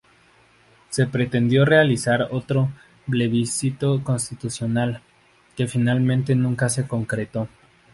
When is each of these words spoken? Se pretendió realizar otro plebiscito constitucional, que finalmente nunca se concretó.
Se 0.89 1.05
pretendió 1.05 1.63
realizar 1.63 2.27
otro 2.31 2.71
plebiscito 3.05 4.03
constitucional, 4.03 4.99
que 5.55 5.67
finalmente 5.67 6.33
nunca 6.33 6.69
se 6.69 6.87
concretó. 6.87 7.47